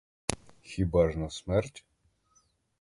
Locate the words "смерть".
1.29-1.85